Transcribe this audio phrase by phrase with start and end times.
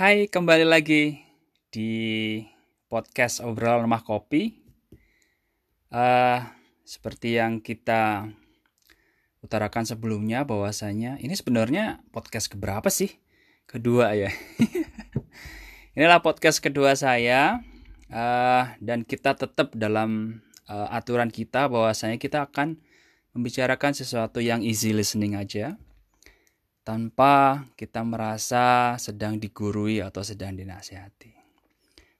[0.00, 1.20] Hai, kembali lagi
[1.68, 2.40] di
[2.88, 4.48] podcast obrolan rumah kopi.
[5.92, 6.40] Uh,
[6.88, 8.24] seperti yang kita
[9.44, 13.12] utarakan sebelumnya, bahwasanya ini sebenarnya podcast keberapa sih?
[13.68, 14.32] Kedua ya.
[16.00, 17.60] Inilah podcast kedua saya,
[18.08, 22.80] uh, dan kita tetap dalam uh, aturan kita bahwasanya kita akan
[23.36, 25.76] membicarakan sesuatu yang easy listening aja
[26.90, 31.30] tanpa kita merasa sedang digurui atau sedang dinasihati.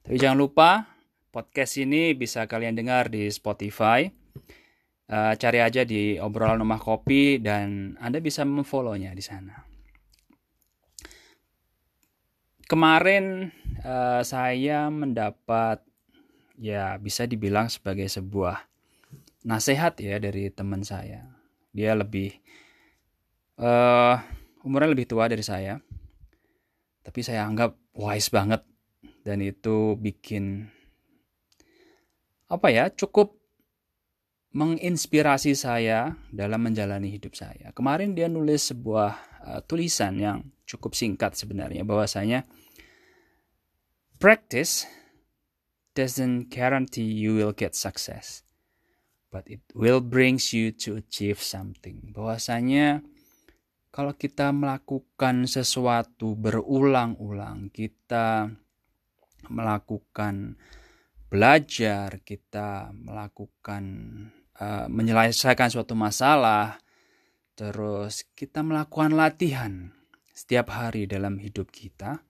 [0.07, 0.87] Tapi jangan lupa
[1.27, 4.07] podcast ini bisa kalian dengar di Spotify.
[5.11, 9.59] Uh, cari aja di obrolan rumah kopi dan Anda bisa memfollownya di sana.
[12.63, 13.51] Kemarin
[13.83, 15.83] uh, saya mendapat
[16.55, 18.55] ya bisa dibilang sebagai sebuah
[19.43, 21.27] nasihat ya dari teman saya.
[21.75, 22.31] Dia lebih
[23.59, 25.79] uh, umurnya lebih tua dari saya.
[27.01, 28.61] Tapi saya anggap wise banget
[29.25, 30.69] dan itu bikin
[32.51, 33.37] apa ya cukup
[34.51, 37.71] menginspirasi saya dalam menjalani hidup saya.
[37.71, 39.11] Kemarin dia nulis sebuah
[39.47, 42.43] uh, tulisan yang cukup singkat sebenarnya bahwasanya
[44.19, 44.85] practice
[45.95, 48.43] doesn't guarantee you will get success
[49.31, 52.11] but it will brings you to achieve something.
[52.11, 52.99] Bahwasanya
[53.91, 58.47] kalau kita melakukan sesuatu berulang-ulang, kita
[59.51, 60.55] melakukan
[61.27, 63.83] belajar, kita melakukan
[64.55, 66.79] uh, menyelesaikan suatu masalah,
[67.59, 69.91] terus kita melakukan latihan
[70.31, 72.23] setiap hari dalam hidup kita,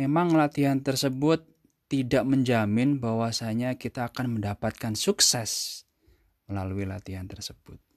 [0.00, 1.44] memang latihan tersebut
[1.92, 5.84] tidak menjamin bahwasanya kita akan mendapatkan sukses
[6.48, 7.91] melalui latihan tersebut.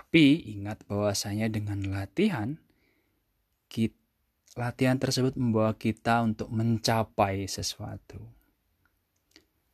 [0.00, 2.56] Tapi ingat bahwasanya dengan latihan,
[3.68, 3.92] kita,
[4.56, 8.16] latihan tersebut membawa kita untuk mencapai sesuatu.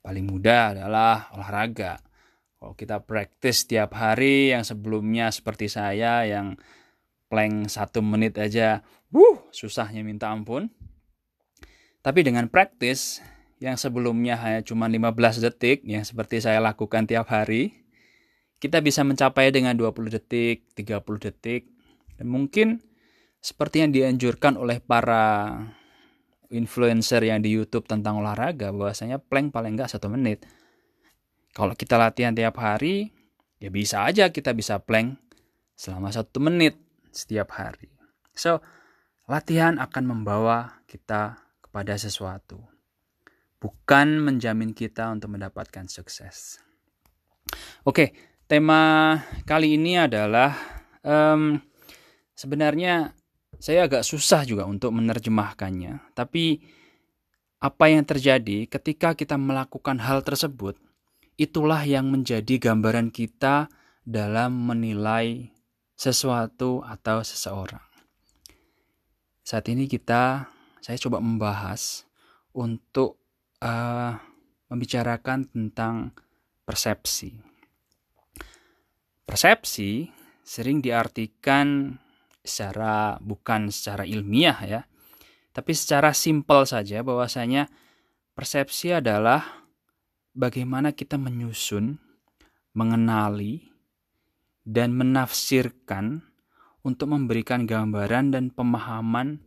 [0.03, 2.03] Paling mudah adalah olahraga.
[2.59, 6.59] Kalau kita praktis setiap hari yang sebelumnya seperti saya yang
[7.31, 8.83] plank satu menit aja,
[9.15, 10.67] wuh, susahnya minta ampun.
[12.03, 13.23] Tapi dengan praktis
[13.63, 17.86] yang sebelumnya hanya cuma 15 detik yang seperti saya lakukan tiap hari,
[18.56, 21.68] kita bisa mencapai dengan 20 detik, 30 detik.
[22.17, 22.80] Dan mungkin
[23.40, 25.52] seperti yang dianjurkan oleh para
[26.50, 30.46] influencer yang di YouTube tentang olahraga bahwasanya plank paling enggak satu menit.
[31.52, 33.12] Kalau kita latihan tiap hari,
[33.61, 35.17] ya bisa aja kita bisa plank
[35.77, 36.77] selama satu menit
[37.12, 37.88] setiap hari.
[38.36, 38.61] So,
[39.24, 42.61] latihan akan membawa kita kepada sesuatu,
[43.58, 46.61] bukan menjamin kita untuk mendapatkan sukses.
[47.88, 48.12] Oke,
[48.46, 50.55] tema kali ini adalah
[51.02, 51.58] um,
[52.34, 53.14] sebenarnya
[53.58, 56.14] saya agak susah juga untuk menerjemahkannya.
[56.14, 56.62] Tapi
[57.58, 60.79] apa yang terjadi ketika kita melakukan hal tersebut,
[61.35, 63.67] itulah yang menjadi gambaran kita
[64.06, 65.51] dalam menilai
[65.96, 67.83] sesuatu atau seseorang.
[69.42, 70.46] Saat ini kita,
[70.85, 72.05] saya coba membahas
[72.52, 73.18] untuk
[73.62, 74.14] uh,
[74.68, 76.12] membicarakan tentang
[76.67, 77.45] persepsi.
[79.27, 80.07] Persepsi
[80.47, 81.98] sering diartikan
[82.47, 84.81] secara bukan secara ilmiah ya,
[85.51, 87.67] tapi secara simpel saja bahwasanya
[88.39, 89.67] persepsi adalah
[90.31, 91.98] bagaimana kita menyusun,
[92.79, 93.67] mengenali,
[94.63, 96.23] dan menafsirkan
[96.86, 99.42] untuk memberikan gambaran dan pemahaman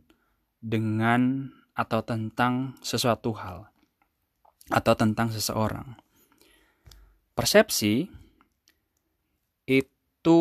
[0.60, 3.72] dengan atau tentang sesuatu hal
[4.68, 5.96] atau tentang seseorang.
[7.32, 8.19] Persepsi
[9.70, 10.40] itu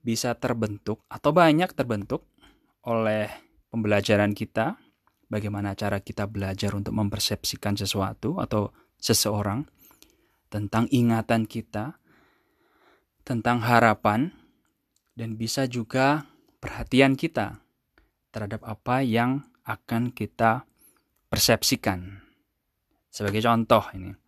[0.00, 2.24] bisa terbentuk atau banyak terbentuk
[2.88, 3.28] oleh
[3.68, 4.80] pembelajaran kita,
[5.28, 9.68] bagaimana cara kita belajar untuk mempersepsikan sesuatu atau seseorang,
[10.48, 12.00] tentang ingatan kita,
[13.26, 14.32] tentang harapan,
[15.12, 16.24] dan bisa juga
[16.62, 17.60] perhatian kita
[18.32, 20.64] terhadap apa yang akan kita
[21.28, 22.22] persepsikan.
[23.10, 24.25] Sebagai contoh ini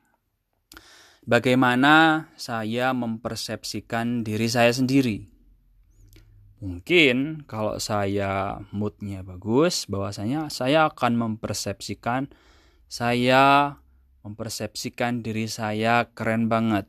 [1.29, 5.29] bagaimana saya mempersepsikan diri saya sendiri.
[6.59, 12.33] Mungkin kalau saya moodnya bagus, bahwasanya saya akan mempersepsikan
[12.89, 13.77] saya
[14.25, 16.89] mempersepsikan diri saya keren banget.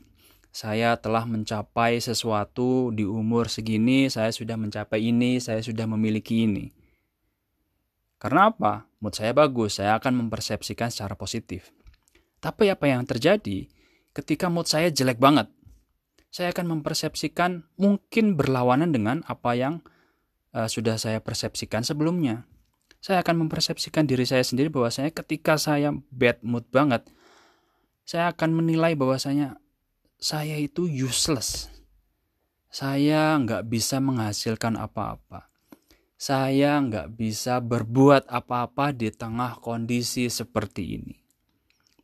[0.49, 6.73] Saya telah mencapai sesuatu di umur segini, saya sudah mencapai ini, saya sudah memiliki ini.
[8.17, 8.89] Karena apa?
[8.97, 11.69] Mood saya bagus, saya akan mempersepsikan secara positif.
[12.41, 13.69] Tapi apa yang terjadi?
[14.13, 15.49] Ketika mood saya jelek banget,
[16.29, 19.81] saya akan mempersepsikan mungkin berlawanan dengan apa yang
[20.53, 22.45] uh, sudah saya persepsikan sebelumnya.
[22.99, 27.07] Saya akan mempersepsikan diri saya sendiri bahwasanya ketika saya bad mood banget,
[28.03, 29.57] saya akan menilai bahwasanya
[30.19, 31.71] saya itu useless.
[32.69, 35.49] Saya nggak bisa menghasilkan apa-apa.
[36.19, 41.28] Saya nggak bisa berbuat apa-apa di tengah kondisi seperti ini.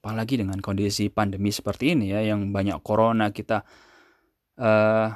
[0.05, 3.65] Apalagi dengan kondisi pandemi seperti ini ya, yang banyak corona kita
[4.61, 5.09] uh,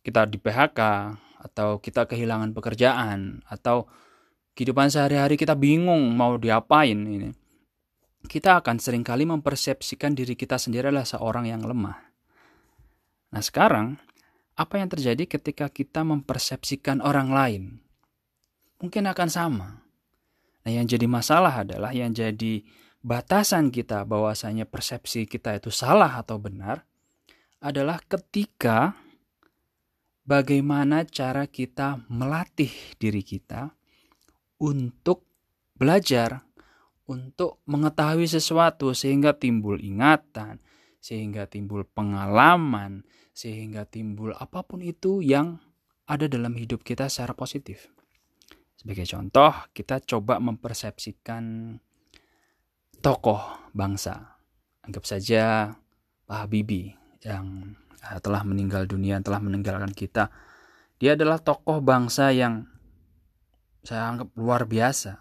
[0.00, 0.80] kita di PHK
[1.52, 3.84] atau kita kehilangan pekerjaan atau
[4.56, 7.36] kehidupan sehari-hari kita bingung mau diapain ini.
[8.24, 12.00] Kita akan sering kali mempersepsikan diri kita sendiri adalah seorang yang lemah.
[13.36, 14.00] Nah sekarang,
[14.56, 17.62] apa yang terjadi ketika kita mempersepsikan orang lain?
[18.80, 19.84] Mungkin akan sama.
[20.64, 22.64] Nah yang jadi masalah adalah yang jadi
[23.02, 26.86] batasan kita bahwasanya persepsi kita itu salah atau benar
[27.58, 28.94] adalah ketika
[30.22, 33.74] bagaimana cara kita melatih diri kita
[34.62, 35.26] untuk
[35.74, 36.46] belajar,
[37.10, 40.62] untuk mengetahui sesuatu sehingga timbul ingatan,
[41.02, 43.02] sehingga timbul pengalaman,
[43.34, 45.58] sehingga timbul apa pun itu yang
[46.06, 47.90] ada dalam hidup kita secara positif.
[48.78, 51.78] Sebagai contoh, kita coba mempersepsikan
[53.02, 53.42] tokoh
[53.74, 54.38] bangsa.
[54.86, 55.74] Anggap saja
[56.24, 56.94] Pak Habibie
[57.26, 60.30] yang eh, telah meninggal dunia, telah meninggalkan kita.
[61.02, 62.70] Dia adalah tokoh bangsa yang
[63.82, 65.18] saya anggap luar biasa.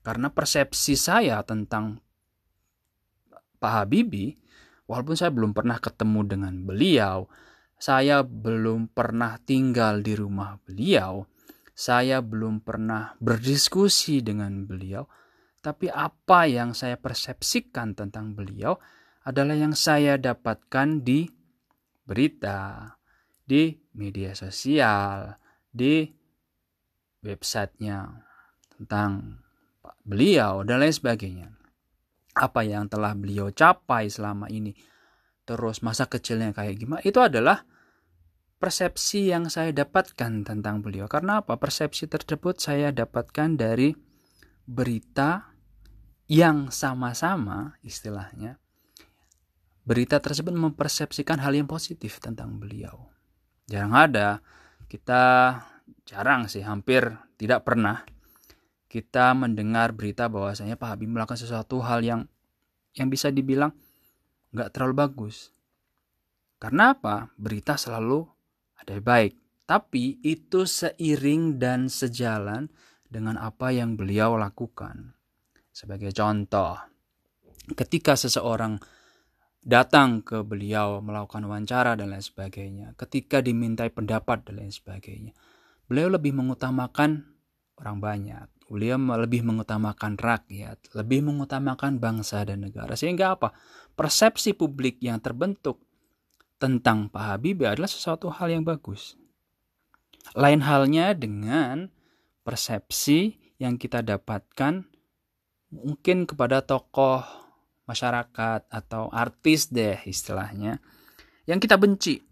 [0.00, 2.00] Karena persepsi saya tentang
[3.60, 4.40] Pak Habibie,
[4.88, 7.28] walaupun saya belum pernah ketemu dengan beliau,
[7.76, 11.28] saya belum pernah tinggal di rumah beliau,
[11.76, 15.04] saya belum pernah berdiskusi dengan beliau,
[15.60, 18.80] tapi apa yang saya persepsikan tentang beliau
[19.28, 21.28] adalah yang saya dapatkan di
[22.08, 22.96] berita,
[23.44, 25.36] di media sosial,
[25.68, 26.08] di
[27.20, 28.08] websitenya
[28.80, 29.44] tentang
[30.00, 31.48] beliau dan lain sebagainya.
[32.32, 34.72] Apa yang telah beliau capai selama ini,
[35.44, 37.68] terus masa kecilnya kayak gimana, itu adalah
[38.56, 41.04] persepsi yang saya dapatkan tentang beliau.
[41.04, 41.60] Karena apa?
[41.60, 43.92] Persepsi tersebut saya dapatkan dari
[44.64, 45.49] berita
[46.30, 48.62] yang sama-sama istilahnya
[49.82, 53.10] berita tersebut mempersepsikan hal yang positif tentang beliau.
[53.66, 54.38] Jarang ada,
[54.86, 55.58] kita
[56.06, 58.06] jarang sih, hampir tidak pernah
[58.86, 62.22] kita mendengar berita bahwasanya Pak Habib melakukan sesuatu hal yang
[62.94, 63.74] yang bisa dibilang
[64.54, 65.50] nggak terlalu bagus.
[66.62, 67.34] Karena apa?
[67.34, 68.22] Berita selalu
[68.78, 69.34] ada yang baik.
[69.66, 72.70] Tapi itu seiring dan sejalan
[73.10, 75.18] dengan apa yang beliau lakukan.
[75.70, 76.74] Sebagai contoh,
[77.78, 78.78] ketika seseorang
[79.60, 85.32] datang ke beliau melakukan wawancara dan lain sebagainya, ketika dimintai pendapat dan lain sebagainya,
[85.86, 87.30] beliau lebih mengutamakan
[87.80, 88.46] orang banyak.
[88.70, 92.94] Beliau lebih mengutamakan rakyat, lebih mengutamakan bangsa dan negara.
[92.94, 93.50] Sehingga apa?
[93.98, 95.82] Persepsi publik yang terbentuk
[96.62, 99.18] tentang Pak Habibie adalah sesuatu hal yang bagus.
[100.38, 101.90] Lain halnya dengan
[102.46, 104.86] persepsi yang kita dapatkan
[105.70, 107.22] mungkin kepada tokoh
[107.86, 110.78] masyarakat atau artis deh istilahnya
[111.46, 112.30] yang kita benci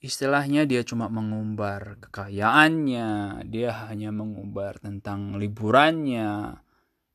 [0.00, 6.56] istilahnya dia cuma mengumbar kekayaannya, dia hanya mengumbar tentang liburannya.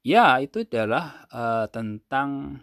[0.06, 2.62] Ya, itu adalah uh, tentang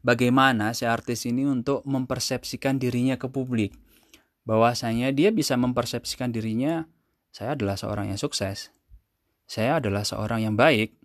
[0.00, 3.76] bagaimana si artis ini untuk mempersepsikan dirinya ke publik.
[4.48, 6.88] Bahwasanya dia bisa mempersepsikan dirinya,
[7.28, 8.72] saya adalah seorang yang sukses.
[9.44, 10.96] Saya adalah seorang yang baik.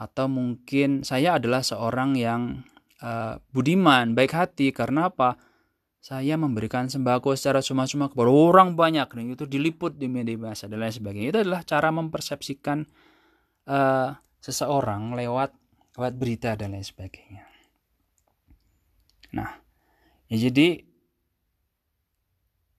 [0.00, 2.64] Atau mungkin saya adalah seorang yang
[3.04, 4.72] uh, budiman, baik hati.
[4.72, 5.36] Karena apa?
[6.00, 10.80] saya memberikan sembako secara cuma-cuma kepada orang banyak dan itu diliput di media massa dan
[10.80, 12.88] lain sebagainya itu adalah cara mempersepsikan
[13.68, 15.52] uh, seseorang lewat
[16.00, 17.44] lewat berita dan lain sebagainya.
[19.36, 19.60] Nah,
[20.32, 20.80] ya jadi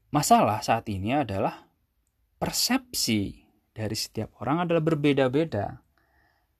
[0.09, 1.69] masalah saat ini adalah
[2.41, 3.40] persepsi
[3.81, 5.81] dari setiap orang adalah berbeda-beda.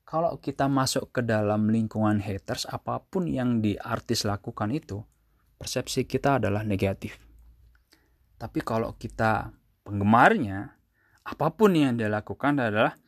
[0.02, 4.98] Kalau kita masuk ke dalam lingkungan haters, apa pun yang di artis lakukan itu,
[5.56, 7.16] persepsi kita adalah negatif.
[8.36, 9.54] Tapi kalau kita
[9.86, 10.74] penggemarnya,
[11.22, 12.98] apa pun yang dia lakukan adalah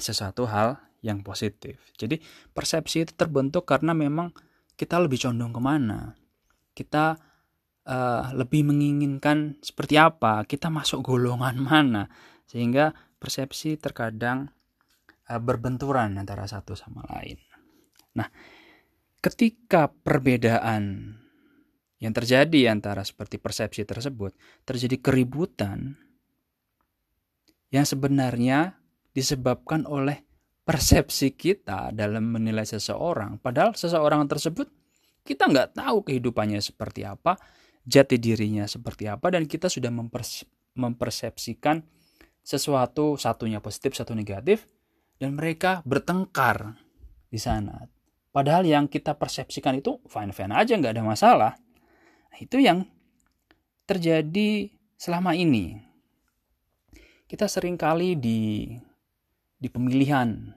[0.00, 1.76] sesuatu hal yang positif.
[2.00, 2.16] Jadi
[2.56, 4.32] persepsi itu terbentuk karena memang
[4.74, 6.16] kita lebih condong ke mana.
[6.72, 7.14] Kita
[7.86, 12.08] uh, lebih menginginkan seperti apa, kita masuk golongan mana.
[12.44, 14.52] Sehingga persepsi terkadang
[15.30, 17.40] uh, berbenturan antara satu sama lain.
[18.14, 18.28] Nah,
[19.20, 21.14] ketika perbedaan
[22.04, 24.36] yang terjadi antara seperti persepsi tersebut
[24.68, 25.96] terjadi keributan
[27.72, 28.76] yang sebenarnya
[29.16, 30.20] disebabkan oleh
[30.64, 33.40] persepsi kita dalam menilai seseorang.
[33.40, 34.68] Padahal seseorang tersebut
[35.24, 37.36] kita nggak tahu kehidupannya seperti apa,
[37.84, 39.92] jati dirinya seperti apa, dan kita sudah
[40.76, 41.80] mempersepsikan
[42.44, 44.68] sesuatu satunya positif, satu negatif,
[45.16, 46.76] dan mereka bertengkar
[47.32, 47.88] di sana.
[48.30, 51.52] Padahal yang kita persepsikan itu fine-fine aja, nggak ada masalah.
[52.28, 52.84] Nah, itu yang
[53.88, 54.68] terjadi
[55.00, 55.80] selama ini.
[57.24, 58.68] Kita sering kali di
[59.56, 60.52] di pemilihan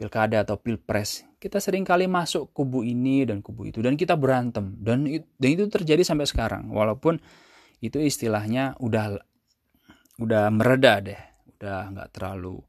[0.00, 4.76] pilkada atau pilpres kita sering kali masuk kubu ini dan kubu itu dan kita berantem
[4.80, 5.04] dan
[5.36, 7.20] dan itu terjadi sampai sekarang walaupun
[7.84, 9.20] itu istilahnya udah
[10.20, 11.20] udah mereda deh.
[11.56, 12.60] Udah nggak terlalu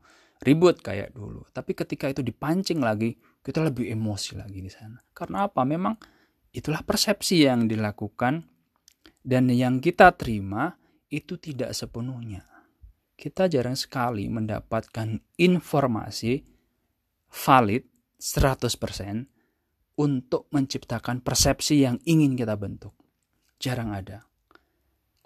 [0.43, 1.43] ribut kayak dulu.
[1.49, 4.99] Tapi ketika itu dipancing lagi kita lebih emosi lagi di sana.
[5.15, 5.63] Karena apa?
[5.63, 5.95] Memang
[6.51, 8.43] itulah persepsi yang dilakukan
[9.23, 10.75] dan yang kita terima
[11.07, 12.43] itu tidak sepenuhnya.
[13.17, 16.43] Kita jarang sekali mendapatkan informasi
[17.31, 17.83] valid
[18.19, 22.93] 100% untuk menciptakan persepsi yang ingin kita bentuk.
[23.57, 24.26] Jarang ada.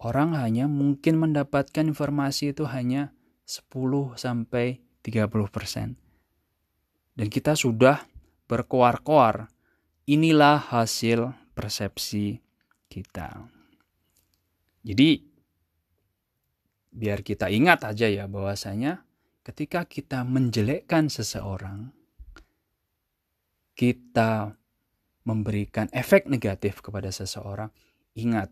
[0.02, 3.14] Orang hanya mungkin mendapatkan informasi itu hanya
[3.46, 5.94] 10 sampai 30%.
[7.14, 8.02] Dan kita sudah
[8.50, 9.46] berkoar-koar.
[10.10, 12.42] Inilah hasil persepsi
[12.90, 13.46] kita.
[14.82, 15.22] Jadi
[16.92, 19.06] biar kita ingat aja ya bahwasanya
[19.46, 21.94] ketika kita menjelekkan seseorang
[23.78, 24.58] kita
[25.24, 27.72] memberikan efek negatif kepada seseorang
[28.18, 28.52] ingat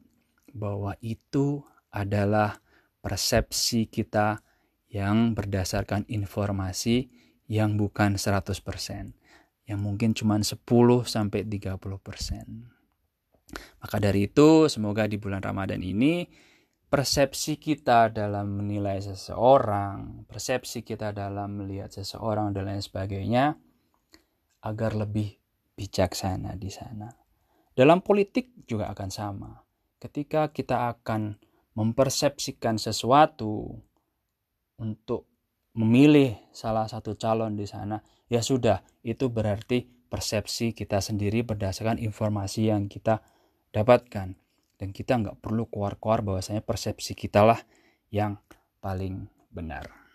[0.53, 2.61] bahwa itu adalah
[2.99, 4.43] persepsi kita
[4.89, 7.09] yang berdasarkan informasi
[7.49, 9.13] yang bukan 100%,
[9.65, 10.57] yang mungkin cuma 10
[11.05, 12.79] sampai 30%.
[13.81, 16.29] Maka dari itu, semoga di bulan Ramadan ini
[16.89, 23.57] persepsi kita dalam menilai seseorang, persepsi kita dalam melihat seseorang dan lain sebagainya
[24.65, 25.37] agar lebih
[25.77, 27.07] bijaksana di sana.
[27.73, 29.51] Dalam politik juga akan sama.
[29.99, 31.35] Ketika kita akan
[31.75, 33.83] mempersepsikan sesuatu
[34.79, 35.27] untuk
[35.75, 37.99] memilih salah satu calon di sana,
[38.31, 43.21] ya sudah, itu berarti persepsi kita sendiri berdasarkan informasi yang kita
[43.69, 44.33] dapatkan
[44.79, 47.59] dan kita nggak perlu keluar-keluar bahwasanya persepsi kita lah
[48.09, 48.39] yang
[48.81, 50.08] paling benar.